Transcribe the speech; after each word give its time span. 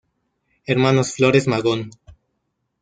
Hermanos 0.65 1.13
Flores 1.13 1.45
Magón. 1.47 1.91